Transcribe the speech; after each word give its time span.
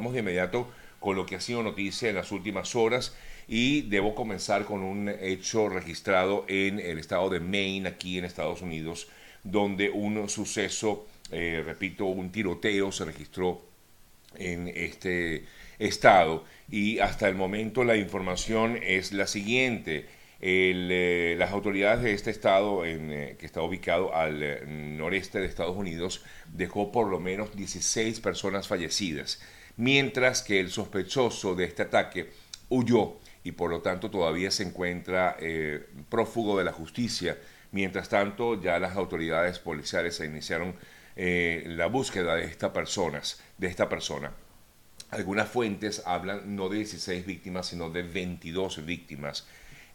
Vamos 0.00 0.14
de 0.14 0.20
inmediato 0.20 0.66
con 0.98 1.14
lo 1.14 1.26
que 1.26 1.36
ha 1.36 1.42
sido 1.42 1.62
noticia 1.62 2.08
en 2.08 2.14
las 2.14 2.32
últimas 2.32 2.74
horas 2.74 3.14
y 3.46 3.82
debo 3.82 4.14
comenzar 4.14 4.64
con 4.64 4.82
un 4.82 5.10
hecho 5.10 5.68
registrado 5.68 6.46
en 6.48 6.80
el 6.80 6.98
estado 6.98 7.28
de 7.28 7.38
Maine, 7.38 7.86
aquí 7.86 8.16
en 8.16 8.24
Estados 8.24 8.62
Unidos, 8.62 9.08
donde 9.44 9.90
un 9.90 10.26
suceso, 10.30 11.06
eh, 11.30 11.62
repito, 11.62 12.06
un 12.06 12.32
tiroteo 12.32 12.90
se 12.92 13.04
registró 13.04 13.60
en 14.36 14.68
este 14.68 15.44
estado 15.78 16.46
y 16.70 17.00
hasta 17.00 17.28
el 17.28 17.34
momento 17.34 17.84
la 17.84 17.98
información 17.98 18.78
es 18.82 19.12
la 19.12 19.26
siguiente. 19.26 20.06
Eh, 20.40 21.34
las 21.36 21.50
autoridades 21.50 22.02
de 22.02 22.14
este 22.14 22.30
estado, 22.30 22.86
eh, 22.86 23.36
que 23.38 23.44
está 23.44 23.60
ubicado 23.60 24.14
al 24.14 24.96
noreste 24.96 25.40
de 25.40 25.46
Estados 25.46 25.76
Unidos, 25.76 26.24
dejó 26.54 26.90
por 26.90 27.08
lo 27.08 27.20
menos 27.20 27.54
16 27.54 28.18
personas 28.20 28.66
fallecidas, 28.66 29.38
mientras 29.80 30.42
que 30.42 30.60
el 30.60 30.70
sospechoso 30.70 31.54
de 31.54 31.64
este 31.64 31.82
ataque 31.82 32.30
huyó 32.68 33.18
y 33.42 33.52
por 33.52 33.70
lo 33.70 33.80
tanto 33.80 34.10
todavía 34.10 34.50
se 34.50 34.62
encuentra 34.62 35.36
prófugo 36.10 36.58
de 36.58 36.64
la 36.64 36.72
justicia. 36.72 37.38
Mientras 37.72 38.10
tanto, 38.10 38.60
ya 38.60 38.78
las 38.78 38.96
autoridades 38.96 39.58
policiales 39.58 40.20
iniciaron 40.20 40.76
la 41.16 41.86
búsqueda 41.86 42.34
de, 42.34 42.44
estas 42.44 42.70
personas, 42.72 43.42
de 43.56 43.68
esta 43.68 43.88
persona. 43.88 44.32
Algunas 45.10 45.48
fuentes 45.48 46.02
hablan 46.04 46.54
no 46.54 46.68
de 46.68 46.76
16 46.78 47.24
víctimas, 47.24 47.66
sino 47.66 47.88
de 47.88 48.02
22 48.02 48.84
víctimas 48.84 49.46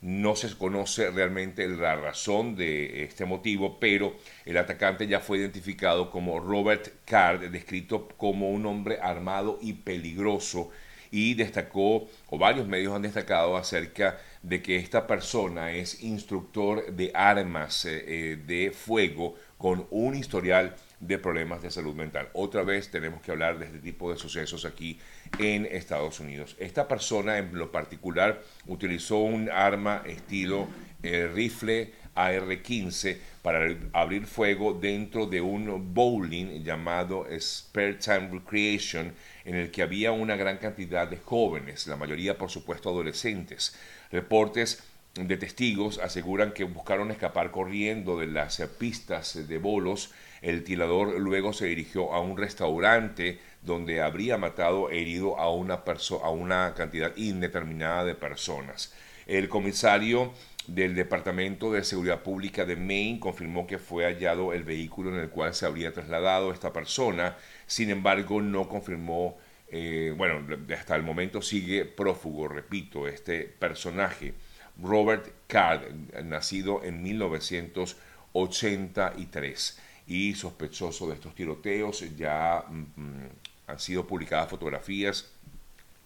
no 0.02 0.36
se 0.36 0.56
conoce 0.58 1.10
realmente 1.12 1.68
la 1.68 1.96
razón 1.96 2.56
de 2.56 3.04
este 3.04 3.26
motivo, 3.26 3.80
pero 3.80 4.16
el 4.46 4.58
atacante 4.58 5.08
ya 5.08 5.20
fue 5.20 5.40
identificado 5.40 6.12
como 6.12 6.40
Robert 6.40 6.90
Card, 7.06 7.50
descrito 7.50 8.08
como 8.18 8.50
un 8.50 8.66
hombre 8.66 9.00
armado 9.02 9.58
y 9.62 9.74
peligroso, 9.74 10.70
y 11.12 11.34
destacó, 11.36 12.08
o 12.30 12.38
varios 12.38 12.68
medios 12.68 12.94
han 12.94 13.02
destacado 13.02 13.56
acerca 13.56 14.20
de 14.42 14.62
que 14.62 14.76
esta 14.76 15.08
persona 15.08 15.72
es 15.72 16.04
instructor 16.04 16.92
de 16.94 17.12
armas 17.14 17.86
eh, 17.86 18.04
eh, 18.06 18.36
de 18.46 18.72
fuego 18.72 19.36
con 19.58 19.88
un 19.90 20.16
historial 20.16 20.76
de 21.00 21.18
problemas 21.18 21.62
de 21.62 21.72
salud 21.72 21.96
mental. 21.96 22.30
Otra 22.34 22.64
vez 22.64 22.90
tenemos 22.90 23.22
que 23.22 23.32
hablar 23.32 23.60
de 23.60 23.66
este 23.66 23.80
tipo 23.80 24.12
de 24.12 24.18
sucesos 24.18 24.66
aquí 24.66 25.00
en 25.40 25.66
Estados 25.66 26.20
Unidos. 26.20 26.56
Esta 26.60 26.88
persona 26.88 27.38
en 27.38 27.58
lo 27.58 27.72
particular 27.72 28.42
utilizó 28.68 29.18
un 29.18 29.50
arma 29.50 30.04
estilo 30.06 30.68
eh, 31.04 31.30
rifle 31.34 31.94
AR-15 32.16 33.18
para 33.42 33.76
abrir 33.94 34.26
fuego 34.26 34.74
dentro 34.74 35.26
de 35.28 35.42
un 35.42 35.94
bowling 35.94 36.64
llamado 36.64 37.28
Spare 37.38 37.96
Time 37.96 38.30
Recreation 38.32 39.14
en 39.44 39.56
el 39.56 39.70
que 39.70 39.84
había 39.84 40.12
una 40.12 40.36
gran 40.36 40.58
cantidad 40.58 41.08
de 41.08 41.18
jóvenes, 41.18 41.86
la 41.88 41.98
mayoría 41.98 42.38
por 42.38 42.50
supuesto 42.50 42.90
adolescentes. 42.90 43.76
Reportes 44.12 44.84
de 45.16 45.38
testigos 45.38 46.00
aseguran 46.00 46.52
que 46.52 46.64
buscaron 46.64 47.12
escapar 47.12 47.52
corriendo 47.52 48.20
de 48.20 48.28
las 48.28 48.62
pistas 48.80 49.48
de 49.48 49.58
bolos. 49.58 50.12
El 50.42 50.64
tirador 50.64 51.20
luego 51.20 51.54
se 51.54 51.68
dirigió 51.68 52.14
a 52.14 52.20
un 52.20 52.38
restaurante 52.38 53.40
donde 53.62 54.02
habría 54.02 54.38
matado 54.38 54.90
herido 54.90 55.40
a 55.40 55.52
una, 55.52 55.84
a 56.24 56.30
una 56.30 56.74
cantidad 56.76 57.16
indeterminada 57.16 58.06
de 58.06 58.16
personas. 58.16 58.94
El 59.26 59.50
comisario 59.50 60.34
del 60.68 60.96
Departamento 60.96 61.72
de 61.72 61.84
Seguridad 61.84 62.22
Pública 62.22 62.66
de 62.66 62.76
Maine 62.76 63.20
confirmó 63.20 63.66
que 63.68 63.80
fue 63.80 64.06
hallado 64.06 64.54
el 64.54 64.64
vehículo 64.64 65.12
en 65.12 65.20
el 65.20 65.30
cual 65.30 65.54
se 65.54 65.66
habría 65.66 65.94
trasladado 65.94 66.52
esta 66.52 66.74
persona, 66.74 67.38
sin 67.66 67.90
embargo 67.90 68.42
no 68.42 68.70
confirmó, 68.70 69.38
eh, 69.70 70.14
bueno, 70.16 70.46
hasta 70.76 70.96
el 70.96 71.04
momento 71.04 71.42
sigue 71.42 71.86
prófugo, 71.86 72.48
repito, 72.48 73.08
este 73.08 73.44
personaje. 73.44 74.34
Robert 74.82 75.28
Card, 75.48 75.84
nacido 76.24 76.84
en 76.84 77.02
1983 77.02 79.80
y 80.08 80.34
sospechoso 80.36 81.08
de 81.08 81.16
estos 81.16 81.36
tiroteos. 81.36 82.04
Ya 82.16 82.64
mm, 82.68 83.02
mm, 83.02 83.30
han 83.68 83.80
sido 83.80 84.06
publicadas 84.06 84.50
fotografías 84.50 85.32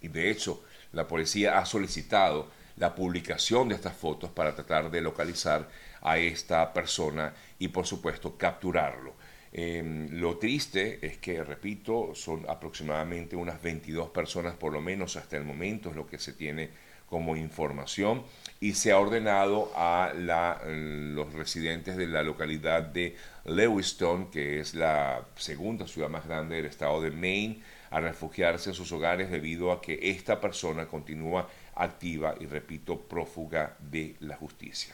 y 0.02 0.08
de 0.08 0.30
hecho 0.30 0.64
la 0.94 1.08
policía 1.08 1.60
ha 1.60 1.66
solicitado 1.66 2.50
la 2.78 2.96
publicación 2.96 3.70
de 3.70 3.76
estas 3.76 3.96
fotos 3.96 4.32
para 4.32 4.56
tratar 4.56 4.90
de 4.90 5.02
localizar 5.02 5.70
a 6.02 6.18
esta 6.18 6.72
persona 6.74 7.34
y 7.60 7.68
por 7.68 7.86
supuesto 7.86 8.38
capturarlo. 8.38 9.14
Em, 9.52 10.08
lo 10.20 10.38
triste 10.38 11.00
es 11.06 11.18
que, 11.18 11.44
repito, 11.44 12.14
son 12.14 12.46
aproximadamente 12.48 13.36
unas 13.36 13.62
22 13.62 14.10
personas 14.10 14.56
por 14.56 14.72
lo 14.72 14.80
menos 14.80 15.16
hasta 15.18 15.38
el 15.38 15.44
momento, 15.44 15.90
es 15.90 15.96
lo 15.96 16.08
que 16.08 16.20
se 16.20 16.34
tiene 16.34 16.70
como 17.10 17.36
información 17.36 18.24
y 18.60 18.74
se 18.74 18.92
ha 18.92 19.00
ordenado 19.00 19.72
a 19.76 20.12
los 20.16 21.34
residentes 21.34 21.98
de 21.98 22.08
la 22.08 22.24
localidad 22.24 22.84
de 22.84 23.16
Lewiston, 23.46 24.30
que 24.30 24.60
es 24.60 24.76
la 24.76 25.26
segunda 25.36 25.88
ciudad 25.88 26.10
más 26.10 26.28
grande 26.28 26.58
del 26.58 26.66
estado 26.66 27.02
de 27.02 27.12
Maine, 27.12 27.62
a 27.90 28.00
refugiarse 28.00 28.70
en 28.70 28.76
sus 28.76 28.92
hogares 28.92 29.32
debido 29.32 29.72
a 29.72 29.82
que 29.82 29.98
esta 30.12 30.40
persona 30.40 30.88
continúa 30.88 31.50
activa 31.76 32.36
y, 32.40 32.46
repito, 32.46 33.00
prófuga 33.00 33.76
de 33.80 34.16
la 34.20 34.36
justicia. 34.36 34.94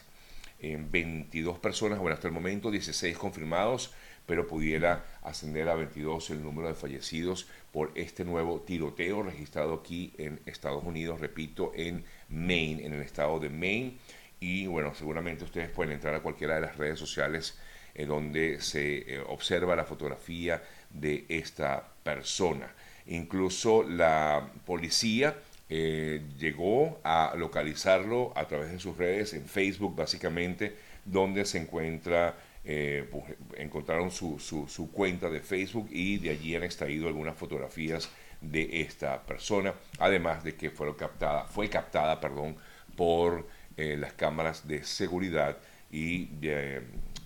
En 0.58 0.90
22 0.90 1.58
personas, 1.58 1.98
bueno, 1.98 2.14
hasta 2.14 2.28
el 2.28 2.34
momento 2.34 2.70
16 2.70 3.18
confirmados, 3.18 3.92
pero 4.26 4.46
pudiera 4.46 5.04
ascender 5.22 5.68
a 5.68 5.74
22 5.74 6.30
el 6.30 6.42
número 6.42 6.68
de 6.68 6.74
fallecidos 6.74 7.48
por 7.72 7.92
este 7.94 8.24
nuevo 8.24 8.60
tiroteo 8.60 9.22
registrado 9.22 9.74
aquí 9.74 10.12
en 10.18 10.40
Estados 10.46 10.84
Unidos, 10.84 11.20
repito, 11.20 11.72
en 11.74 12.04
Maine, 12.28 12.84
en 12.84 12.92
el 12.94 13.02
estado 13.02 13.38
de 13.38 13.50
Maine. 13.50 13.98
Y 14.40 14.66
bueno, 14.66 14.94
seguramente 14.94 15.44
ustedes 15.44 15.70
pueden 15.70 15.92
entrar 15.92 16.14
a 16.14 16.20
cualquiera 16.20 16.56
de 16.56 16.62
las 16.62 16.76
redes 16.76 16.98
sociales 16.98 17.58
eh, 17.94 18.04
donde 18.04 18.60
se 18.60 19.14
eh, 19.14 19.20
observa 19.26 19.74
la 19.74 19.84
fotografía 19.84 20.62
de 20.90 21.24
esta 21.28 21.88
persona. 22.02 22.74
Incluso 23.06 23.82
la 23.82 24.50
policía 24.66 25.36
eh, 25.68 26.22
llegó 26.38 27.00
a 27.02 27.34
localizarlo 27.36 28.32
a 28.36 28.46
través 28.46 28.70
de 28.70 28.78
sus 28.78 28.96
redes 28.96 29.32
en 29.32 29.46
Facebook, 29.46 29.96
básicamente, 29.96 30.76
donde 31.04 31.44
se 31.44 31.58
encuentra 31.58 32.36
eh, 32.68 33.08
pues, 33.10 33.24
encontraron 33.56 34.10
su, 34.10 34.40
su, 34.40 34.90
cuenta 34.90 35.30
de 35.30 35.38
Facebook 35.40 35.88
y 35.90 36.18
de 36.18 36.30
allí 36.30 36.56
han 36.56 36.64
extraído 36.64 37.06
algunas 37.06 37.36
fotografías 37.36 38.10
de 38.40 38.80
esta 38.82 39.22
persona, 39.22 39.74
además 40.00 40.42
de 40.42 40.56
que 40.56 40.70
fue 40.70 40.94
captada, 40.96 41.44
fue 41.44 41.70
captada 41.70 42.20
perdón, 42.20 42.56
por 42.96 43.46
eh, 43.76 43.96
las 43.96 44.14
cámaras 44.14 44.66
de 44.66 44.82
seguridad 44.82 45.58
y, 45.92 46.28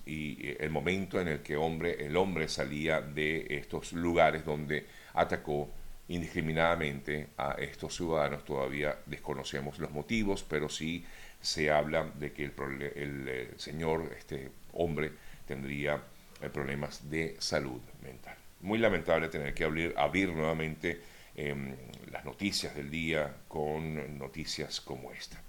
y 0.04 0.56
el 0.58 0.68
momento 0.68 1.18
en 1.18 1.28
el 1.28 1.40
que 1.40 1.56
hombre, 1.56 2.04
el 2.04 2.16
hombre 2.18 2.46
salía 2.46 3.00
de 3.00 3.46
estos 3.48 3.94
lugares 3.94 4.44
donde 4.44 4.86
atacó 5.14 5.70
indiscriminadamente 6.08 7.28
a 7.38 7.52
estos 7.52 7.96
ciudadanos. 7.96 8.44
Todavía 8.44 8.98
desconocemos 9.06 9.78
los 9.78 9.90
motivos, 9.90 10.44
pero 10.46 10.68
sí 10.68 11.04
se 11.40 11.70
habla 11.70 12.10
de 12.18 12.32
que 12.32 12.44
el, 12.44 12.52
el, 12.94 13.28
el 13.28 13.58
señor, 13.58 14.12
este 14.18 14.50
hombre, 14.72 15.12
tendría 15.50 16.00
eh, 16.40 16.48
problemas 16.48 17.10
de 17.10 17.34
salud 17.40 17.80
mental. 18.04 18.36
Muy 18.60 18.78
lamentable 18.78 19.28
tener 19.28 19.52
que 19.52 19.64
abrir, 19.64 19.92
abrir 19.96 20.28
nuevamente 20.28 21.00
em, 21.34 21.74
las 22.12 22.24
noticias 22.24 22.72
del 22.76 22.88
día 22.88 23.34
con 23.48 24.16
noticias 24.16 24.80
como 24.80 25.10
esta. 25.10 25.42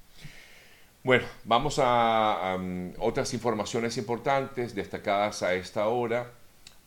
Bueno, 1.03 1.25
vamos 1.43 1.79
a, 1.79 2.57
otras 2.97 3.31
informaciones 3.35 3.95
importantes 3.97 4.73
destacadas 4.73 5.43
a 5.43 5.53
esta 5.53 5.87
hora. 5.87 6.31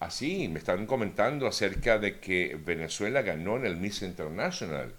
Así, 0.00 0.48
me 0.48 0.58
están 0.58 0.86
comentando 0.86 1.46
acerca 1.46 1.98
de 1.98 2.18
que 2.18 2.58
Venezuela 2.64 3.22
ganó 3.22 3.56
en 3.58 3.66
el 3.66 3.76
Miss 3.76 4.02
International. 4.02 4.92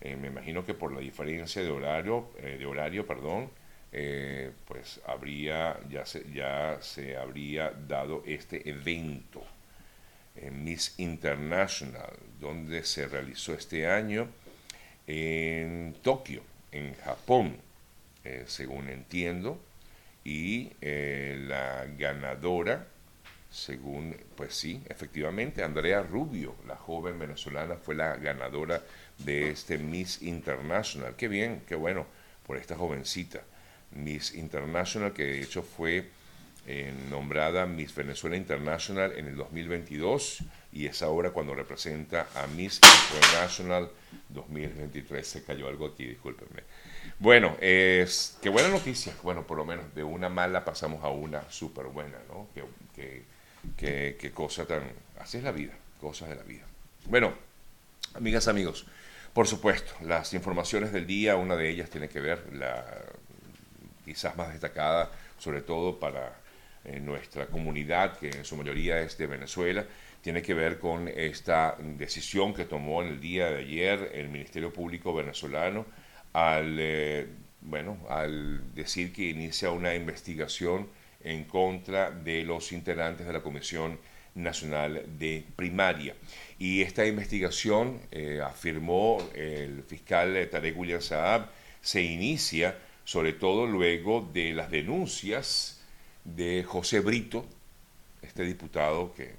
Eh, 0.00 0.16
me 0.16 0.28
imagino 0.28 0.64
que 0.64 0.72
por 0.72 0.92
la 0.92 1.00
diferencia 1.00 1.62
de 1.62 1.70
horario, 1.70 2.30
eh, 2.38 2.56
de 2.58 2.64
horario, 2.64 3.06
perdón, 3.06 3.50
eh, 3.92 4.52
pues 4.66 5.00
habría, 5.06 5.78
ya 5.88 6.06
se, 6.06 6.30
ya 6.32 6.78
se 6.80 7.16
habría 7.16 7.70
dado 7.70 8.22
este 8.26 8.68
evento 8.68 9.44
en 10.36 10.64
Miss 10.64 10.94
International, 10.98 12.12
donde 12.40 12.84
se 12.84 13.06
realizó 13.08 13.52
este 13.52 13.88
año 13.88 14.28
en 15.06 15.96
Tokio, 16.02 16.42
en 16.72 16.94
Japón, 16.94 17.56
eh, 18.24 18.44
según 18.46 18.88
entiendo, 18.88 19.60
y 20.24 20.72
eh, 20.80 21.42
la 21.48 21.86
ganadora, 21.98 22.86
según, 23.50 24.16
pues 24.36 24.54
sí, 24.54 24.82
efectivamente, 24.88 25.64
Andrea 25.64 26.02
Rubio, 26.02 26.54
la 26.66 26.76
joven 26.76 27.18
venezolana, 27.18 27.76
fue 27.76 27.96
la 27.96 28.16
ganadora 28.16 28.82
de 29.18 29.50
este 29.50 29.78
Miss 29.78 30.22
International. 30.22 31.16
Qué 31.16 31.26
bien, 31.26 31.62
qué 31.66 31.74
bueno 31.74 32.06
por 32.46 32.56
esta 32.56 32.76
jovencita. 32.76 33.42
Miss 33.92 34.34
International, 34.34 35.12
que 35.12 35.24
de 35.24 35.42
hecho 35.42 35.62
fue 35.62 36.08
eh, 36.66 36.92
nombrada 37.08 37.66
Miss 37.66 37.94
Venezuela 37.94 38.36
International 38.36 39.12
en 39.16 39.26
el 39.26 39.36
2022. 39.36 40.44
y 40.72 40.86
es 40.86 41.02
ahora 41.02 41.30
cuando 41.30 41.54
representa 41.54 42.28
a 42.34 42.46
Miss 42.46 42.80
International 43.14 43.90
2023. 44.28 45.26
Se 45.26 45.42
cayó 45.42 45.68
algo 45.68 45.86
aquí, 45.86 46.06
discúlpenme. 46.06 46.62
Bueno, 47.18 47.56
es, 47.60 48.38
qué 48.42 48.50
buena 48.50 48.68
noticia. 48.68 49.12
Bueno, 49.22 49.46
por 49.46 49.56
lo 49.56 49.64
menos 49.64 49.92
de 49.94 50.04
una 50.04 50.28
mala 50.28 50.64
pasamos 50.64 51.02
a 51.02 51.08
una 51.08 51.50
súper 51.50 51.86
buena, 51.86 52.18
¿no? 52.28 52.48
Qué, 52.54 53.24
qué, 53.76 54.16
qué, 54.20 54.30
cosa 54.30 54.66
tan... 54.66 54.82
Así 55.18 55.38
es 55.38 55.44
la 55.44 55.52
vida, 55.52 55.72
cosas 56.00 56.28
de 56.28 56.36
la 56.36 56.42
vida. 56.42 56.64
Bueno, 57.06 57.32
amigas, 58.14 58.48
amigos, 58.48 58.86
por 59.32 59.48
supuesto, 59.48 59.92
las 60.02 60.34
informaciones 60.34 60.92
del 60.92 61.06
día, 61.06 61.36
una 61.36 61.56
de 61.56 61.70
ellas 61.70 61.90
tiene 61.90 62.08
que 62.08 62.20
ver, 62.20 62.44
la 62.52 62.84
quizás 64.10 64.36
más 64.36 64.50
destacada, 64.50 65.08
sobre 65.38 65.62
todo 65.62 66.00
para 66.00 66.36
eh, 66.84 66.98
nuestra 66.98 67.46
comunidad, 67.46 68.18
que 68.18 68.28
en 68.30 68.44
su 68.44 68.56
mayoría 68.56 69.00
es 69.00 69.16
de 69.16 69.28
Venezuela, 69.28 69.86
tiene 70.20 70.42
que 70.42 70.52
ver 70.52 70.80
con 70.80 71.06
esta 71.06 71.76
decisión 71.78 72.52
que 72.52 72.64
tomó 72.64 73.02
en 73.02 73.08
el 73.08 73.20
día 73.20 73.50
de 73.50 73.60
ayer 73.60 74.10
el 74.14 74.28
Ministerio 74.28 74.72
Público 74.72 75.14
venezolano 75.14 75.86
al, 76.32 76.76
eh, 76.80 77.28
bueno, 77.60 77.98
al 78.08 78.74
decir 78.74 79.12
que 79.12 79.28
inicia 79.28 79.70
una 79.70 79.94
investigación 79.94 80.88
en 81.22 81.44
contra 81.44 82.10
de 82.10 82.42
los 82.42 82.72
integrantes 82.72 83.28
de 83.28 83.32
la 83.32 83.42
Comisión 83.42 84.00
Nacional 84.34 85.04
de 85.18 85.44
Primaria. 85.54 86.16
Y 86.58 86.82
esta 86.82 87.06
investigación, 87.06 88.00
eh, 88.10 88.40
afirmó 88.42 89.18
el 89.34 89.84
fiscal 89.84 90.48
Tarek 90.50 90.76
William 90.76 91.00
Saab, 91.00 91.46
se 91.80 92.02
inicia 92.02 92.76
sobre 93.04 93.32
todo 93.32 93.66
luego 93.66 94.28
de 94.32 94.52
las 94.52 94.70
denuncias 94.70 95.80
de 96.24 96.64
José 96.64 97.00
Brito, 97.00 97.44
este 98.22 98.44
diputado 98.44 99.12
que, 99.14 99.34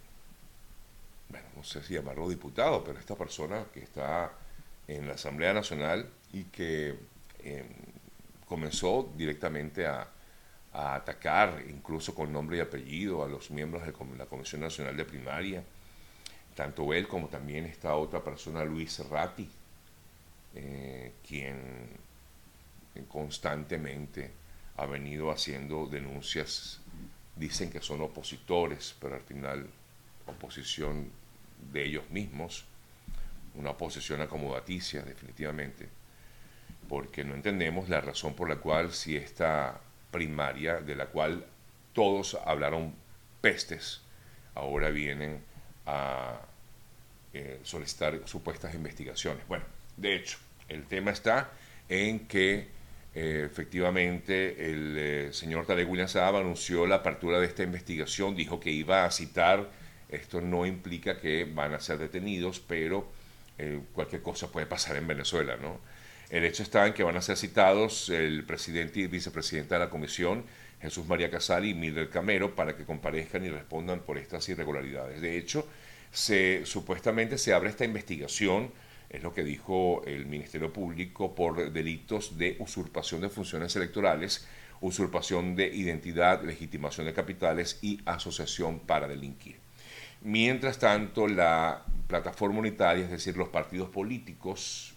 bueno, 1.30 1.48
no 1.56 1.63
sé 1.63 1.84
si 1.84 1.94
llamarlo 1.94 2.28
diputado, 2.30 2.84
pero 2.84 3.00
esta 3.00 3.16
persona 3.16 3.66
que 3.74 3.81
está 3.81 4.31
en 4.88 5.08
la 5.08 5.13
Asamblea 5.13 5.54
Nacional 5.54 6.10
y 6.34 6.44
que 6.46 6.96
em, 7.44 7.66
comenzó 8.48 9.12
directamente 9.16 9.86
a, 9.86 10.07
atacar, 10.74 11.66
incluso 11.68 12.16
con 12.16 12.31
nombre 12.31 12.56
y 12.56 12.60
apellido, 12.62 13.25
a 13.25 13.28
los 13.28 13.52
miembros 13.52 13.86
de 13.86 13.92
la 14.18 14.25
Comisión 14.25 14.62
Nacional 14.62 14.96
de 14.96 15.04
Primaria, 15.04 15.64
tanto 16.56 16.94
él 16.94 17.10
como 17.10 17.28
también 17.28 17.66
esta 17.66 17.96
otra 17.96 18.24
persona, 18.24 18.64
Luis 18.64 19.00
Ratti, 19.10 19.50
eh, 20.56 21.12
quien 21.28 21.90
constantemente 23.08 24.32
ha 24.78 24.86
venido 24.86 25.32
haciendo 25.32 25.88
denuncias, 25.88 26.80
dicen 27.36 27.70
que 27.72 27.82
son 27.82 28.02
opositores, 28.02 28.96
pero 29.00 29.16
al 29.16 29.22
final 29.22 29.68
oposición 30.28 31.10
de 31.72 31.86
ellos 31.86 32.10
mismos, 32.10 32.66
una 33.56 33.72
oposición 33.72 34.22
acomodaticia 34.22 35.02
definitivamente, 35.04 35.90
porque 36.88 37.24
no 37.24 37.36
entendemos 37.36 37.90
la 37.90 38.02
razón 38.02 38.34
por 38.34 38.50
la 38.50 38.58
cual 38.58 38.92
si 38.94 39.16
esta 39.16 39.80
primaria, 40.12 40.82
de 40.82 40.96
la 40.96 41.08
cual 41.08 41.46
todos 41.94 42.38
hablaron 42.46 42.94
pestes, 43.42 44.02
ahora 44.56 44.90
vienen 44.90 45.44
a 45.86 46.40
eh, 47.34 47.60
solicitar 47.64 48.22
supuestas 48.26 48.74
investigaciones. 48.76 49.48
Bueno, 49.48 49.66
de 49.98 50.16
hecho, 50.16 50.38
el 50.68 50.86
tema 50.86 51.12
está 51.12 51.52
en 51.88 52.28
que 52.28 52.68
eh, 53.13 53.44
efectivamente 53.46 54.72
el 54.72 54.96
eh, 54.98 55.34
señor 55.34 55.66
Tarek 55.66 55.90
William 55.90 56.08
Saab 56.08 56.38
anunció 56.38 56.88
la 56.88 56.96
apertura 56.96 57.40
de 57.40 57.48
esta 57.48 57.63
investigación, 57.63 58.36
dijo 58.36 58.60
que 58.60 58.72
iba 58.72 59.06
a 59.06 59.12
citar, 59.12 59.69
esto 60.10 60.42
no 60.42 60.66
implica 60.66 61.19
que 61.19 61.46
van 61.46 61.74
a 61.74 61.80
ser 61.80 61.98
detenidos, 61.98 62.60
pero 62.60 63.08
cualquier 63.94 64.24
cosa 64.24 64.52
puede 64.52 64.66
pasar 64.66 64.96
en 64.96 65.06
Venezuela, 65.06 65.56
¿no? 65.56 65.80
El 66.31 66.46
hecho 66.46 66.63
está 66.63 66.88
en 66.88 66.94
que 66.94 67.04
van 67.04 67.18
a 67.18 67.22
ser 67.22 67.36
citados 67.36 68.10
el 68.10 68.46
presidente 68.46 69.02
y 69.02 69.08
vicepresidenta 69.08 69.75
de 69.75 69.80
la 69.86 69.90
comisión, 69.90 70.46
Jesús 70.81 71.06
María 71.06 71.30
Casali 71.30 71.72
y 71.72 71.74
Mildred 71.74 72.10
Camero, 72.10 72.56
para 72.56 72.75
que 72.75 72.86
comparezcan 72.86 73.46
y 73.46 73.50
respondan 73.50 74.00
por 74.00 74.18
estas 74.18 74.48
irregularidades. 74.48 75.22
De 75.22 75.38
hecho, 75.38 75.68
se, 76.10 76.66
supuestamente 76.66 77.38
se 77.38 77.54
abre 77.54 77.69
esta 77.69 77.84
investigación, 77.84 78.72
es 79.12 79.22
lo 79.22 79.34
que 79.34 79.44
dijo 79.44 80.04
el 80.06 80.25
Ministerio 80.25 80.72
Público, 80.72 81.36
por 81.36 81.72
delitos 81.72 82.38
de 82.38 82.56
usurpación 82.60 83.19
de 83.22 83.30
funciones 83.30 83.75
electorales, 83.75 84.48
usurpación 84.80 85.56
de 85.56 85.68
identidad, 85.68 86.44
legitimación 86.44 87.06
de 87.06 87.13
capitales 87.13 87.78
y 87.81 88.00
asociación 88.06 88.80
para 88.80 89.08
delinquir. 89.10 89.58
Mientras 90.22 90.80
tanto, 90.80 91.28
la 91.28 91.84
plataforma 92.08 92.60
unitaria, 92.60 93.04
es 93.04 93.12
decir, 93.12 93.36
los 93.36 93.50
partidos 93.50 93.90
políticos, 93.90 94.94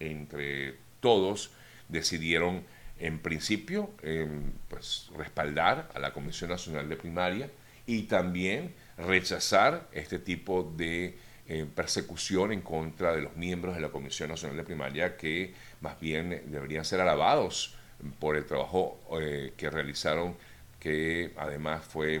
entre 0.00 0.76
todos 1.00 1.50
decidieron 1.88 2.64
en 2.98 3.18
principio 3.18 3.90
em, 4.02 4.52
pues, 4.68 5.10
respaldar 5.16 5.90
a 5.94 5.98
la 5.98 6.12
Comisión 6.12 6.50
Nacional 6.50 6.88
de 6.88 6.96
Primaria 6.96 7.50
y 7.86 8.02
también 8.02 8.74
rechazar 8.96 9.88
este 9.92 10.18
tipo 10.18 10.62
de 10.76 11.16
eh, 11.48 11.66
persecución 11.74 12.52
en 12.52 12.60
contra 12.60 13.14
de 13.14 13.22
los 13.22 13.34
miembros 13.36 13.74
de 13.74 13.80
la 13.80 13.88
Comisión 13.88 14.28
Nacional 14.28 14.58
de 14.58 14.64
Primaria 14.64 15.16
que 15.16 15.54
más 15.80 15.98
bien 15.98 16.42
deberían 16.46 16.84
ser 16.84 17.00
alabados 17.00 17.74
por 18.18 18.36
el 18.36 18.44
trabajo 18.44 19.00
eh, 19.18 19.54
que 19.56 19.70
realizaron, 19.70 20.36
que 20.78 21.32
además 21.38 21.84
fue 21.84 22.20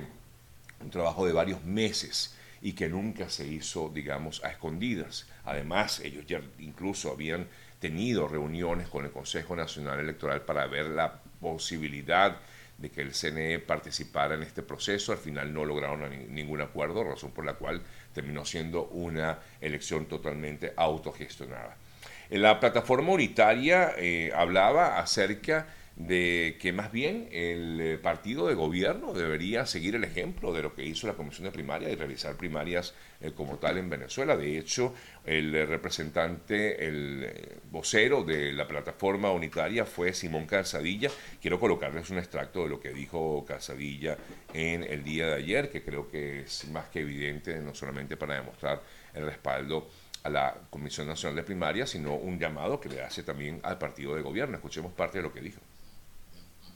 un 0.80 0.90
trabajo 0.90 1.26
de 1.26 1.32
varios 1.32 1.62
meses 1.64 2.36
y 2.62 2.72
que 2.72 2.88
nunca 2.88 3.28
se 3.28 3.46
hizo, 3.46 3.90
digamos, 3.94 4.42
a 4.44 4.48
escondidas. 4.48 5.26
Además, 5.44 6.00
ellos 6.00 6.24
ya 6.26 6.40
incluso 6.58 7.12
habían 7.12 7.46
tenido 7.80 8.26
reuniones 8.28 8.88
con 8.88 9.04
el 9.04 9.12
Consejo 9.12 9.54
Nacional 9.54 10.00
Electoral 10.00 10.42
para 10.42 10.66
ver 10.66 10.86
la 10.86 11.20
posibilidad 11.40 12.38
de 12.78 12.90
que 12.90 13.02
el 13.02 13.12
CNE 13.12 13.58
participara 13.58 14.34
en 14.34 14.42
este 14.42 14.62
proceso. 14.62 15.12
Al 15.12 15.18
final 15.18 15.52
no 15.52 15.64
lograron 15.64 16.08
ningún 16.34 16.60
acuerdo, 16.60 17.04
razón 17.04 17.32
por 17.32 17.44
la 17.44 17.54
cual 17.54 17.82
terminó 18.18 18.44
siendo 18.44 18.88
una 18.88 19.38
elección 19.60 20.06
totalmente 20.06 20.72
autogestionada. 20.76 21.76
La 22.30 22.58
plataforma 22.58 23.12
unitaria 23.12 23.92
eh, 23.96 24.32
hablaba 24.34 24.98
acerca 24.98 25.68
de 25.98 26.56
que 26.60 26.72
más 26.72 26.92
bien 26.92 27.28
el 27.32 27.80
eh, 27.80 27.98
partido 27.98 28.46
de 28.46 28.54
gobierno 28.54 29.12
debería 29.12 29.66
seguir 29.66 29.96
el 29.96 30.04
ejemplo 30.04 30.54
de 30.54 30.62
lo 30.62 30.72
que 30.72 30.84
hizo 30.84 31.08
la 31.08 31.14
Comisión 31.14 31.46
de 31.46 31.50
Primaria 31.50 31.90
y 31.90 31.96
realizar 31.96 32.36
primarias 32.36 32.94
eh, 33.20 33.32
como 33.34 33.56
tal 33.56 33.78
en 33.78 33.90
Venezuela. 33.90 34.36
De 34.36 34.58
hecho, 34.58 34.94
el 35.26 35.52
eh, 35.52 35.66
representante, 35.66 36.86
el 36.86 37.28
vocero 37.72 38.22
de 38.22 38.52
la 38.52 38.68
plataforma 38.68 39.32
unitaria 39.32 39.84
fue 39.84 40.12
Simón 40.12 40.46
Calzadilla. 40.46 41.10
Quiero 41.42 41.58
colocarles 41.58 42.10
un 42.10 42.18
extracto 42.18 42.62
de 42.62 42.68
lo 42.68 42.80
que 42.80 42.90
dijo 42.90 43.44
Calzadilla 43.44 44.16
en 44.54 44.84
el 44.84 45.02
día 45.02 45.26
de 45.26 45.34
ayer, 45.34 45.68
que 45.68 45.82
creo 45.82 46.08
que 46.08 46.42
es 46.42 46.68
más 46.68 46.88
que 46.90 47.00
evidente, 47.00 47.58
no 47.58 47.74
solamente 47.74 48.16
para 48.16 48.36
demostrar 48.36 48.80
el 49.14 49.26
respaldo 49.26 49.90
a 50.22 50.30
la 50.30 50.54
Comisión 50.70 51.08
Nacional 51.08 51.34
de 51.34 51.42
Primaria, 51.42 51.88
sino 51.88 52.14
un 52.14 52.38
llamado 52.38 52.80
que 52.80 52.88
le 52.88 53.02
hace 53.02 53.24
también 53.24 53.58
al 53.64 53.78
partido 53.78 54.14
de 54.14 54.22
gobierno. 54.22 54.54
Escuchemos 54.54 54.92
parte 54.92 55.18
de 55.18 55.24
lo 55.24 55.32
que 55.32 55.40
dijo 55.40 55.58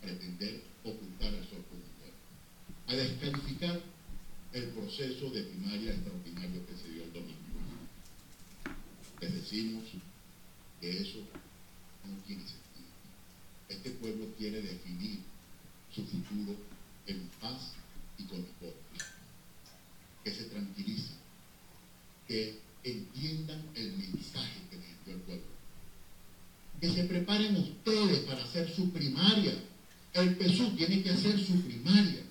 pretender 0.02 0.62
ocultar 0.84 1.32
el 1.32 1.48
sol 1.48 1.64
a 2.88 2.94
descalificar 2.94 3.80
el 4.52 4.64
proceso 4.68 5.30
de 5.30 5.44
primaria 5.44 5.92
extraordinario 5.92 6.66
que 6.66 6.76
se 6.76 6.88
dio 6.90 7.04
el 7.04 7.12
domingo. 7.12 7.38
Les 9.20 9.32
decimos 9.32 9.84
que 10.80 10.90
eso 10.90 11.20
no 12.04 12.16
tiene 12.26 12.42
sentido. 12.42 12.92
Este 13.68 13.90
pueblo 13.92 14.26
quiere 14.36 14.60
definir 14.60 15.20
su 15.94 16.04
futuro 16.04 16.56
en 17.06 17.28
paz 17.40 17.72
y 18.18 18.24
con 18.24 18.42
mejor. 18.42 18.74
Que 20.24 20.34
se 20.34 20.44
tranquilicen, 20.44 21.16
que 22.28 22.58
entiendan 22.84 23.62
el 23.74 23.92
mensaje 23.96 24.60
que 24.70 24.76
les 24.76 25.04
dio 25.06 25.14
el 25.14 25.20
pueblo. 25.20 25.52
Que 26.80 26.90
se 26.90 27.04
preparen 27.04 27.56
ustedes 27.56 28.18
para 28.20 28.42
hacer 28.44 28.68
su 28.74 28.90
primaria 28.90 29.54
el 30.14 30.36
PSU 30.36 30.76
tiene 30.76 31.02
que 31.02 31.10
hacer 31.10 31.38
su 31.38 31.62
primaria. 31.62 32.22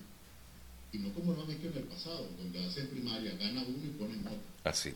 Y 0.92 0.98
no 0.98 1.12
como 1.14 1.32
lo 1.32 1.42
han 1.42 1.50
hecho 1.50 1.68
en 1.68 1.78
el 1.78 1.84
pasado, 1.84 2.28
donde 2.36 2.66
hacen 2.66 2.88
primaria, 2.88 3.32
gana 3.40 3.62
uno 3.66 3.82
y 3.82 3.88
ponen 3.98 4.20
otro. 4.26 4.38
Así. 4.64 4.94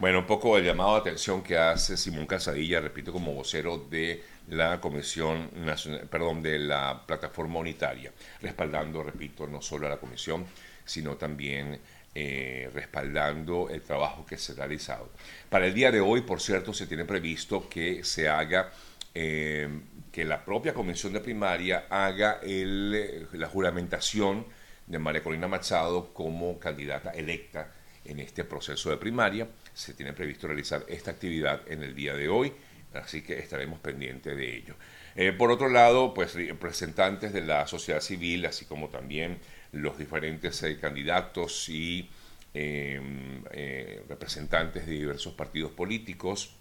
Bueno, 0.00 0.20
un 0.20 0.26
poco 0.26 0.56
el 0.56 0.64
llamado 0.64 0.94
de 0.94 1.00
atención 1.00 1.42
que 1.42 1.58
hace 1.58 1.98
Simón 1.98 2.26
Casadilla, 2.26 2.80
repito, 2.80 3.12
como 3.12 3.34
vocero 3.34 3.86
de 3.90 4.24
la 4.48 4.80
Comisión 4.80 5.50
Nacional, 5.54 6.08
perdón, 6.08 6.42
de 6.42 6.58
la 6.58 7.04
Plataforma 7.06 7.58
Unitaria, 7.58 8.12
respaldando, 8.40 9.02
repito, 9.02 9.46
no 9.46 9.60
solo 9.60 9.86
a 9.86 9.90
la 9.90 9.98
Comisión, 9.98 10.46
sino 10.84 11.16
también 11.16 11.78
eh, 12.14 12.70
respaldando 12.72 13.68
el 13.68 13.82
trabajo 13.82 14.24
que 14.24 14.38
se 14.38 14.52
ha 14.52 14.56
realizado. 14.56 15.10
Para 15.50 15.66
el 15.66 15.74
día 15.74 15.92
de 15.92 16.00
hoy, 16.00 16.22
por 16.22 16.40
cierto, 16.40 16.72
se 16.72 16.86
tiene 16.86 17.04
previsto 17.04 17.68
que 17.68 18.02
se 18.02 18.28
haga 18.28 18.72
eh, 19.14 19.68
que 20.14 20.24
la 20.24 20.44
propia 20.44 20.72
comisión 20.72 21.12
de 21.12 21.18
primaria 21.18 21.86
haga 21.90 22.38
eh, 22.40 23.26
la 23.32 23.48
juramentación 23.48 24.46
de 24.86 25.00
María 25.00 25.24
Corina 25.24 25.48
Machado 25.48 26.14
como 26.14 26.56
candidata 26.60 27.10
electa 27.10 27.72
en 28.04 28.20
este 28.20 28.44
proceso 28.44 28.90
de 28.90 28.96
primaria. 28.96 29.48
Se 29.72 29.92
tiene 29.92 30.12
previsto 30.12 30.46
realizar 30.46 30.84
esta 30.86 31.10
actividad 31.10 31.62
en 31.66 31.82
el 31.82 31.96
día 31.96 32.14
de 32.14 32.28
hoy, 32.28 32.52
así 32.92 33.22
que 33.22 33.40
estaremos 33.40 33.80
pendientes 33.80 34.36
de 34.36 34.56
ello. 34.56 34.76
Eh, 35.16 35.32
por 35.32 35.50
otro 35.50 35.68
lado, 35.68 36.14
pues 36.14 36.34
representantes 36.34 37.32
de 37.32 37.40
la 37.40 37.66
sociedad 37.66 38.00
civil, 38.00 38.46
así 38.46 38.66
como 38.66 38.90
también 38.90 39.38
los 39.72 39.98
diferentes 39.98 40.62
eh, 40.62 40.78
candidatos 40.78 41.68
y 41.68 42.08
em, 42.54 43.42
eh, 43.50 44.04
representantes 44.08 44.86
de 44.86 44.92
diversos 44.92 45.32
partidos 45.32 45.72
políticos, 45.72 46.54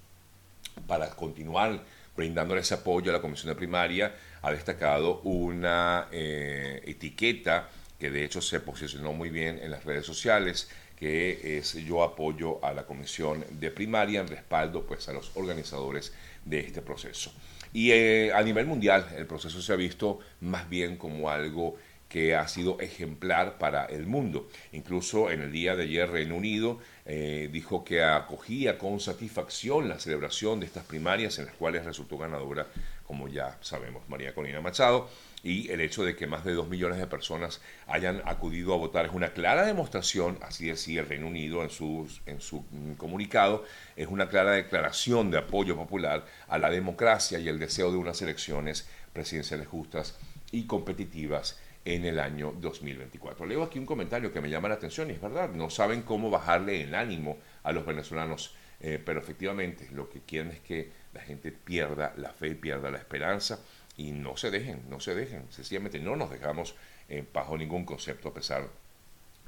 para 0.87 1.11
continuar 1.11 1.83
brindándoles 2.15 2.71
apoyo 2.71 3.11
a 3.11 3.13
la 3.13 3.21
comisión 3.21 3.49
de 3.49 3.55
primaria, 3.55 4.15
ha 4.41 4.51
destacado 4.51 5.21
una 5.21 6.07
etiqueta 6.11 7.69
que 7.99 8.11
de 8.11 8.25
hecho 8.25 8.41
se 8.41 8.59
posicionó 8.59 9.13
muy 9.13 9.29
bien 9.29 9.59
en 9.63 9.71
las 9.71 9.85
redes 9.85 10.05
sociales, 10.05 10.69
que 10.97 11.57
es 11.57 11.73
yo 11.73 12.03
apoyo 12.03 12.63
a 12.63 12.73
la 12.73 12.85
comisión 12.85 13.45
de 13.49 13.71
primaria 13.71 14.19
en 14.21 14.27
respaldo 14.27 14.85
pues 14.85 15.07
a 15.09 15.13
los 15.13 15.31
organizadores 15.35 16.13
de 16.45 16.59
este 16.59 16.81
proceso. 16.81 17.31
Y 17.73 17.91
eh, 17.91 18.31
a 18.33 18.41
nivel 18.43 18.67
mundial 18.67 19.07
el 19.17 19.25
proceso 19.25 19.61
se 19.61 19.73
ha 19.73 19.75
visto 19.75 20.19
más 20.41 20.69
bien 20.69 20.97
como 20.97 21.29
algo 21.29 21.77
que 22.13 22.35
ha 22.35 22.47
sido 22.47 22.79
ejemplar 22.79 23.57
para 23.57 23.85
el 23.85 24.05
mundo. 24.05 24.47
Incluso 24.71 25.31
en 25.31 25.41
el 25.41 25.51
día 25.51 25.75
de 25.75 25.85
ayer 25.85 26.07
Reino 26.11 26.35
Unido 26.35 26.77
eh, 27.07 27.49
dijo 27.51 27.83
que 27.83 28.03
acogía 28.03 28.77
con 28.77 28.99
satisfacción 28.99 29.89
la 29.89 29.97
celebración 29.97 30.59
de 30.59 30.67
estas 30.67 30.83
primarias 30.83 31.39
en 31.39 31.47
las 31.47 31.55
cuales 31.55 31.85
resultó 31.85 32.19
ganadora, 32.19 32.67
como 33.07 33.29
ya 33.29 33.57
sabemos, 33.61 34.07
María 34.09 34.35
Corina 34.35 34.61
Machado 34.61 35.09
y 35.41 35.71
el 35.71 35.81
hecho 35.81 36.05
de 36.05 36.15
que 36.15 36.27
más 36.27 36.45
de 36.45 36.53
dos 36.53 36.69
millones 36.69 36.99
de 36.99 37.07
personas 37.07 37.61
hayan 37.87 38.21
acudido 38.25 38.75
a 38.75 38.77
votar 38.77 39.07
es 39.07 39.11
una 39.11 39.33
clara 39.33 39.65
demostración, 39.65 40.37
así 40.43 40.67
decía 40.67 41.01
el 41.01 41.09
Reino 41.09 41.25
Unido 41.25 41.63
en 41.63 41.71
su, 41.71 42.07
en 42.27 42.41
su 42.41 42.63
comunicado, 42.95 43.65
es 43.95 44.07
una 44.07 44.29
clara 44.29 44.51
declaración 44.51 45.31
de 45.31 45.39
apoyo 45.39 45.75
popular 45.75 46.27
a 46.47 46.59
la 46.59 46.69
democracia 46.69 47.39
y 47.39 47.49
el 47.49 47.57
deseo 47.57 47.91
de 47.91 47.97
unas 47.97 48.21
elecciones 48.21 48.87
presidenciales 49.13 49.67
justas 49.67 50.15
y 50.51 50.67
competitivas 50.67 51.57
en 51.85 52.05
el 52.05 52.19
año 52.19 52.53
2024. 52.59 53.45
Leo 53.45 53.63
aquí 53.63 53.79
un 53.79 53.85
comentario 53.85 54.31
que 54.31 54.41
me 54.41 54.49
llama 54.49 54.69
la 54.69 54.75
atención 54.75 55.09
y 55.09 55.13
es 55.13 55.21
verdad, 55.21 55.49
no 55.49 55.69
saben 55.69 56.01
cómo 56.03 56.29
bajarle 56.29 56.81
el 56.81 56.95
ánimo 56.95 57.37
a 57.63 57.71
los 57.71 57.85
venezolanos, 57.85 58.55
eh, 58.79 59.01
pero 59.03 59.19
efectivamente 59.19 59.89
lo 59.91 60.09
que 60.09 60.21
quieren 60.21 60.51
es 60.51 60.59
que 60.61 60.91
la 61.13 61.21
gente 61.21 61.51
pierda 61.51 62.13
la 62.17 62.29
fe, 62.29 62.55
pierda 62.55 62.89
la 62.89 62.97
esperanza 62.97 63.59
y 63.97 64.11
no 64.11 64.37
se 64.37 64.49
dejen, 64.49 64.83
no 64.89 64.99
se 64.99 65.13
dejen, 65.13 65.45
sencillamente 65.51 65.99
no 65.99 66.15
nos 66.15 66.31
dejamos 66.31 66.75
eh, 67.09 67.25
bajo 67.33 67.57
ningún 67.57 67.85
concepto 67.85 68.29
a 68.29 68.33
pesar 68.33 68.69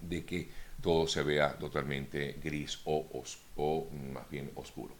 de 0.01 0.25
que 0.25 0.49
todo 0.81 1.07
se 1.07 1.23
vea 1.23 1.57
totalmente 1.57 2.37
gris 2.43 2.81
o, 2.85 3.23
o 3.55 3.89
más 4.13 4.29
bien 4.29 4.51
oscuro. 4.55 4.93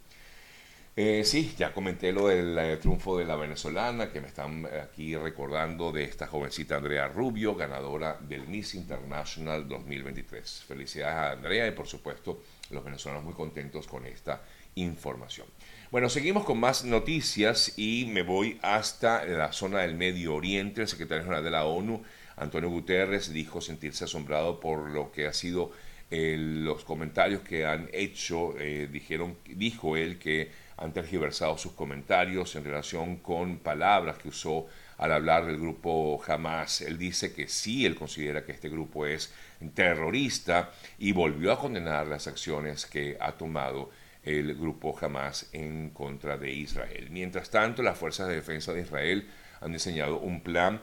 Eh, 0.98 1.26
sí, 1.26 1.54
ya 1.58 1.74
comenté 1.74 2.14
lo 2.14 2.30
del 2.30 2.58
eh, 2.58 2.78
triunfo 2.78 3.18
de 3.18 3.26
la 3.26 3.36
venezolana, 3.36 4.14
que 4.14 4.22
me 4.22 4.28
están 4.28 4.66
aquí 4.82 5.14
recordando 5.18 5.92
de 5.92 6.06
esta 6.06 6.26
jovencita 6.26 6.78
Andrea 6.78 7.10
Rubio, 7.10 7.54
ganadora 7.54 8.18
del 8.22 8.48
Miss 8.48 8.76
International 8.76 9.68
2023. 9.68 10.64
Felicidades 10.66 11.16
a 11.16 11.32
Andrea 11.32 11.68
y 11.68 11.72
por 11.72 11.88
supuesto 11.88 12.44
los 12.70 12.82
venezolanos 12.82 13.26
muy 13.26 13.34
contentos 13.34 13.88
con 13.88 14.06
esta 14.06 14.42
información. 14.76 15.48
Bueno, 15.92 16.08
seguimos 16.08 16.46
con 16.46 16.62
más 16.62 16.86
noticias 16.86 17.74
y 17.78 18.10
me 18.14 18.24
voy 18.24 18.58
hasta 18.62 19.26
la 19.26 19.52
zona 19.52 19.82
del 19.82 19.96
Medio 19.96 20.34
Oriente. 20.34 20.84
El 20.84 20.88
secretario 20.88 21.24
general 21.26 21.44
de 21.44 21.52
la 21.52 21.66
ONU, 21.66 22.04
Antonio 22.38 22.70
Guterres, 22.70 23.34
dijo 23.34 23.60
sentirse 23.60 24.06
asombrado 24.06 24.62
por 24.62 24.90
lo 24.90 25.12
que 25.12 25.28
ha 25.28 25.34
sido 25.34 25.72
eh, 26.10 26.38
los 26.40 26.86
comentarios 26.86 27.42
que 27.42 27.66
han 27.66 27.90
hecho. 27.92 28.58
Eh, 28.60 28.88
dijeron, 28.90 29.36
dijo 29.46 29.98
él 29.98 30.20
que 30.20 30.64
han 30.78 30.92
tergiversado 30.92 31.58
sus 31.58 31.74
comentarios 31.74 32.56
en 32.56 32.64
relación 32.64 33.18
con 33.18 33.60
palabras 33.60 34.18
que 34.18 34.30
usó 34.30 34.68
al 34.98 35.12
hablar 35.12 35.46
del 35.46 35.58
grupo 35.58 36.22
Hamas. 36.28 36.82
Él 36.82 36.98
dice 36.98 37.34
que 37.34 37.48
sí, 37.48 37.86
él 37.86 37.96
considera 37.96 38.44
que 38.44 38.52
este 38.52 38.70
grupo 38.70 39.06
es 39.06 39.34
terrorista 39.74 40.72
y 41.00 41.12
volvió 41.12 41.54
a 41.54 41.60
condenar 41.60 42.08
las 42.08 42.28
acciones 42.28 42.86
que 42.86 43.18
ha 43.20 43.34
tomado 43.34 43.90
el 44.24 44.56
grupo 44.56 44.98
Hamas 45.00 45.50
en 45.54 45.92
contra 45.92 46.38
de 46.38 46.52
Israel. 46.52 47.10
Mientras 47.12 47.50
tanto, 47.50 47.84
las 47.84 47.98
fuerzas 47.98 48.28
de 48.28 48.36
defensa 48.36 48.74
de 48.74 48.82
Israel 48.82 49.30
han 49.62 49.72
diseñado 49.72 50.20
un 50.20 50.42
plan 50.42 50.82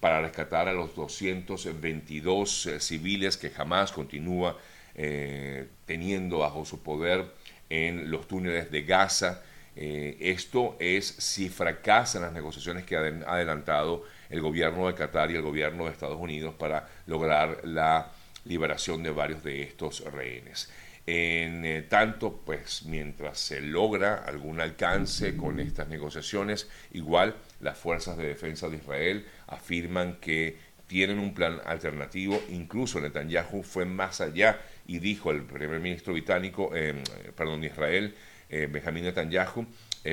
para 0.00 0.22
rescatar 0.22 0.68
a 0.68 0.72
los 0.72 0.94
222 0.96 2.66
eh, 2.66 2.80
civiles 2.80 3.36
que 3.36 3.52
Hamas 3.56 3.92
continúa 3.92 4.56
eh, 4.94 5.68
teniendo 5.86 6.38
bajo 6.38 6.64
su 6.64 6.82
poder 6.82 7.32
en 7.70 8.10
los 8.10 8.26
túneles 8.28 8.70
de 8.70 8.82
Gaza. 8.82 9.42
Eh, 9.76 10.16
esto 10.20 10.76
es 10.80 11.06
si 11.06 11.48
fracasan 11.48 12.22
las 12.22 12.32
negociaciones 12.32 12.84
que 12.84 12.96
ha 12.96 13.00
adelantado 13.00 14.04
el 14.28 14.40
gobierno 14.40 14.88
de 14.88 14.94
Qatar 14.94 15.30
y 15.30 15.36
el 15.36 15.42
gobierno 15.42 15.84
de 15.84 15.92
Estados 15.92 16.18
Unidos 16.20 16.54
para 16.58 16.88
lograr 17.06 17.60
la 17.64 18.10
liberación 18.44 19.02
de 19.02 19.10
varios 19.10 19.42
de 19.42 19.62
estos 19.62 20.00
rehenes. 20.12 20.68
En 21.06 21.64
eh, 21.64 21.82
tanto, 21.88 22.42
pues 22.44 22.82
mientras 22.84 23.38
se 23.38 23.62
logra 23.62 24.16
algún 24.16 24.60
alcance 24.60 25.36
con 25.38 25.58
estas 25.58 25.88
negociaciones, 25.88 26.68
igual 26.92 27.34
las 27.60 27.78
fuerzas 27.78 28.18
de 28.18 28.26
defensa 28.26 28.68
de 28.68 28.76
Israel 28.76 29.26
afirman 29.46 30.16
que 30.16 30.58
tienen 30.86 31.18
un 31.18 31.32
plan 31.32 31.60
alternativo. 31.64 32.42
Incluso 32.50 33.00
Netanyahu 33.00 33.62
fue 33.62 33.84
más 33.84 34.20
allá 34.20 34.60
y 34.88 34.98
dijo 34.98 35.30
el 35.30 35.44
primer 35.44 35.78
ministro 35.78 36.12
británico, 36.12 36.72
eh, 36.74 37.00
perdón, 37.36 37.60
de 37.60 37.68
Israel, 37.68 38.14
eh, 38.48 38.68
Benjamín 38.68 39.04
Netanyahu, 39.04 39.66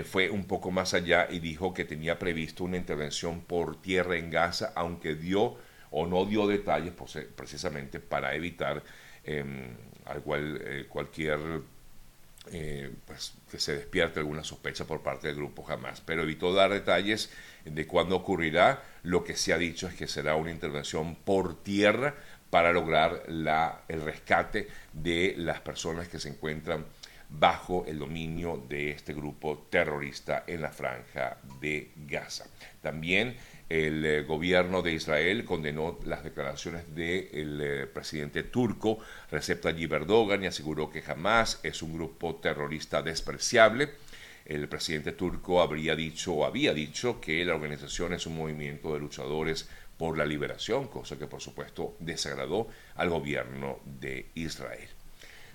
fue 0.04 0.30
un 0.30 0.46
poco 0.46 0.72
más 0.72 0.94
allá 0.94 1.28
y 1.32 1.40
dijo 1.40 1.74
que 1.74 1.86
tenía 1.86 2.20
previsto 2.20 2.66
una 2.66 2.76
intervención 2.76 3.40
por 3.42 3.82
tierra 3.82 4.18
en 4.18 4.30
Gaza, 4.30 4.74
aunque 4.76 5.16
dio 5.16 5.58
o 5.98 6.06
no 6.06 6.26
dio 6.26 6.46
detalles 6.46 6.94
precisamente 7.36 8.02
para 8.02 8.36
evitar 8.36 8.84
em, 9.24 9.70
al 10.06 10.22
cual 10.22 10.62
eh, 10.62 10.86
cualquier 10.90 11.40
eh, 12.52 12.92
pues, 13.06 13.34
que 13.50 13.60
se 13.60 13.76
despierte 13.76 14.20
alguna 14.20 14.44
sospecha 14.44 14.86
por 14.86 15.02
parte 15.02 15.28
del 15.28 15.38
grupo 15.38 15.64
jamás, 15.64 16.02
pero 16.02 16.24
evitó 16.24 16.54
dar 16.54 16.72
detalles 16.72 17.32
de 17.64 17.88
cuándo 17.88 18.18
ocurrirá. 18.18 18.84
Lo 19.04 19.24
que 19.24 19.38
se 19.38 19.54
ha 19.54 19.58
dicho 19.58 19.88
es 19.88 19.96
que 19.96 20.08
será 20.08 20.36
una 20.36 20.52
intervención 20.52 21.16
por 21.16 21.64
tierra 21.64 22.16
para 22.50 22.72
lograr 22.72 23.24
el 23.28 24.02
rescate 24.02 24.68
de 24.94 25.36
las 25.38 25.62
personas 25.62 26.08
que 26.08 26.20
se 26.20 26.30
encuentran 26.30 26.86
bajo 27.30 27.86
el 27.88 28.00
dominio 28.00 28.64
de 28.70 28.92
este 28.92 29.14
grupo 29.14 29.68
terrorista 29.70 30.44
en 30.48 30.62
la 30.62 30.72
franja 30.72 31.38
de 31.60 31.92
Gaza. 31.96 32.46
También 32.82 33.36
el 33.68 34.06
eh, 34.06 34.22
gobierno 34.22 34.82
de 34.82 34.94
Israel 34.94 35.44
condenó 35.44 35.98
las 36.06 36.24
declaraciones 36.24 36.94
del 36.94 37.60
eh, 37.62 37.88
presidente 37.88 38.44
turco 38.44 39.00
Recep 39.32 39.62
Tayyip 39.62 39.92
Erdogan 39.92 40.44
y 40.44 40.48
aseguró 40.48 40.90
que 40.90 41.02
jamás 41.02 41.60
es 41.64 41.82
un 41.82 41.94
grupo 41.94 42.36
terrorista 42.36 43.02
despreciable. 43.02 43.90
El 44.46 44.70
presidente 44.70 45.14
turco 45.14 45.64
habría 45.64 45.96
dicho 45.96 46.34
o 46.34 46.46
había 46.46 46.76
dicho 46.76 47.20
que 47.20 47.44
la 47.44 47.56
organización 47.56 48.14
es 48.14 48.28
un 48.28 48.36
movimiento 48.36 48.94
de 48.94 49.00
luchadores 49.00 49.68
por 49.98 50.18
la 50.18 50.26
liberación, 50.26 50.88
cosa 50.88 51.18
que 51.18 51.28
por 51.28 51.42
supuesto 51.42 51.96
desagradó 52.00 52.68
al 52.96 53.10
gobierno 53.10 53.80
de 53.86 54.30
Israel. 54.36 54.90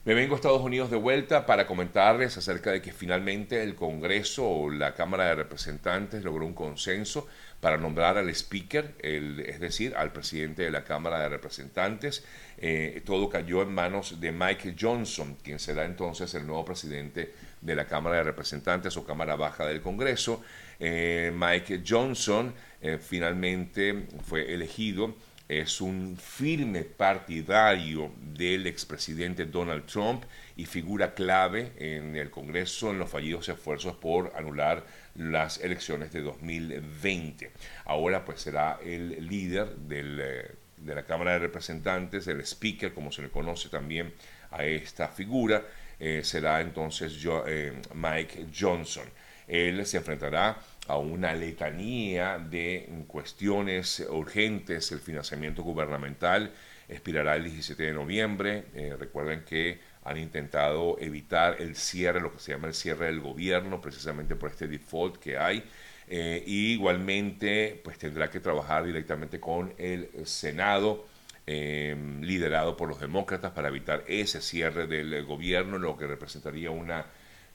Me 0.03 0.15
vengo 0.15 0.33
a 0.35 0.37
Estados 0.37 0.63
Unidos 0.63 0.91
de 0.91 0.97
vuelta 0.97 1.45
para 1.45 1.67
comentarles 1.67 2.35
acerca 2.39 2.73
de 2.73 2.81
que 2.81 2.91
finalmente 2.91 3.63
el 3.63 3.75
Congreso 3.75 4.49
o 4.49 4.71
la 4.71 4.95
Cámara 4.95 5.27
de 5.27 5.35
Representantes 5.35 6.25
logró 6.25 6.47
un 6.47 6.55
consenso 6.55 7.29
para 7.61 7.77
nombrar 7.77 8.17
al 8.17 8.31
speaker, 8.31 8.95
es 9.03 9.61
decir, 9.61 9.95
al 9.95 10.11
presidente 10.11 10.63
de 10.63 10.71
la 10.71 10.85
Cámara 10.85 11.21
de 11.21 11.29
Representantes. 11.29 12.25
Eh, 12.57 13.03
todo 13.05 13.29
cayó 13.29 13.61
en 13.61 13.75
manos 13.75 14.23
de 14.23 14.33
Mike 14.33 14.75
Johnson, 14.81 15.37
quien 15.43 15.59
será 15.59 15.85
entonces 15.85 16.33
el 16.35 16.47
nuevo 16.47 16.65
presidente 16.65 17.35
de 17.61 17.75
la 17.75 17.87
Cámara 17.87 18.17
de 18.17 18.25
Representantes 18.25 18.97
o 18.97 19.05
Cámara 19.05 19.37
Baja 19.37 19.67
del 19.67 19.81
Congreso. 19.81 20.43
Eh, 20.79 21.33
Mike 21.35 21.83
Johnson 21.87 22.55
eh, 22.81 22.99
finalmente 22.99 24.07
fue 24.23 24.53
elegido 24.53 25.15
es 25.51 25.81
un 25.81 26.17
firme 26.17 26.85
partidario 26.85 28.13
del 28.17 28.69
expresidente 28.69 29.47
Donald 29.47 29.85
Trump 29.85 30.23
y 30.57 30.65
figura 30.65 31.13
clave 31.13 31.73
en 31.77 32.15
el 32.15 32.31
Congreso 32.31 32.93
en 32.93 33.01
los 33.01 33.11
fallidos 33.11 33.49
esfuerzos 33.49 33.97
por 33.97 34.33
anular 34.37 34.87
las 35.17 35.59
elecciones 35.59 36.13
de 36.13 36.21
2020. 36.21 37.51
Ahora 37.87 38.25
pues 38.25 38.43
será 38.43 38.79
el 38.85 39.27
líder 39.27 39.75
eh, 39.91 40.55
de 40.77 40.95
la 40.95 41.05
Cámara 41.05 41.33
de 41.33 41.41
Representantes, 41.41 42.29
el 42.29 42.43
speaker, 42.43 42.95
como 42.95 43.11
se 43.11 43.23
le 43.23 43.31
conoce 43.31 43.69
también 43.69 44.15
a 44.53 44.65
esta 44.65 45.09
figura, 45.09 45.65
eh, 46.01 46.23
será 46.25 46.61
entonces 46.61 47.13
eh, 47.47 47.73
Mike 47.95 48.47
Johnson. 48.59 49.05
Él 49.47 49.85
se 49.87 49.99
enfrentará 49.99 50.59
a 50.87 50.97
una 50.97 51.35
letanía 51.35 52.39
de 52.39 52.89
cuestiones 53.07 54.01
urgentes, 54.09 54.91
el 54.93 55.01
financiamiento 55.01 55.63
gubernamental, 55.63 56.53
expirará 56.89 57.37
el 57.37 57.45
17 57.45 57.83
de 57.83 57.93
noviembre. 57.93 58.65
recuerden 58.99 59.45
que 59.45 59.79
han 60.05 60.17
intentado 60.17 60.97
evitar 61.01 61.57
el 61.61 61.77
cierre, 61.77 62.21
lo 62.21 62.33
que 62.33 62.41
se 62.41 62.53
llama 62.53 62.69
el 62.69 62.75
cierre 62.75 63.07
del 63.07 63.21
gobierno, 63.21 63.81
precisamente 63.81 64.37
por 64.37 64.51
este 64.51 64.67
default 64.67 65.17
que 65.19 65.37
hay. 65.37 65.65
y 66.09 66.73
igualmente, 66.73 67.81
pues 67.85 67.99
tendrá 67.99 68.31
que 68.31 68.41
trabajar 68.41 68.85
directamente 68.85 69.39
con 69.39 69.73
el 69.79 70.11
Senado 70.27 71.07
Em, 71.53 72.23
liderado 72.23 72.77
por 72.77 72.89
los 72.89 73.01
demócratas 73.01 73.51
para 73.51 73.67
evitar 73.67 74.05
ese 74.07 74.41
cierre 74.41 74.87
del 74.87 75.25
gobierno, 75.25 75.79
lo 75.79 75.97
que 75.97 76.07
representaría 76.07 76.71
una, 76.71 77.07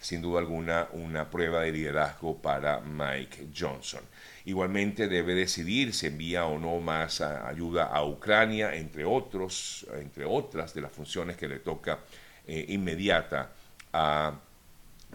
sin 0.01 0.21
duda 0.21 0.39
alguna, 0.39 0.89
una 0.91 1.29
prueba 1.29 1.61
de 1.61 1.71
liderazgo 1.71 2.41
para 2.41 2.81
Mike 2.81 3.47
Johnson. 3.57 4.01
Igualmente 4.43 5.07
debe 5.07 5.33
decidir 5.33 5.93
si 5.93 6.07
envía 6.07 6.45
o 6.45 6.59
no 6.59 6.81
más 6.81 7.21
ayuda 7.21 7.85
a 7.85 8.03
Ucrania, 8.03 8.75
entre 8.75 9.05
otros, 9.05 9.87
entre 9.93 10.25
otras 10.25 10.73
de 10.73 10.81
las 10.81 10.91
funciones 10.91 11.37
que 11.37 11.47
le 11.47 11.59
toca 11.59 11.99
eh, 12.45 12.65
inmediata 12.67 13.51
a 13.93 14.37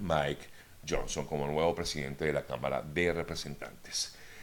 Mike 0.01 0.47
Johnson 0.89 1.27
como 1.27 1.47
nuevo 1.47 1.75
presidente 1.75 2.25
de 2.25 2.33
la 2.33 2.47
Cámara 2.47 2.81
de 2.81 3.13
Representantes. 3.13 4.17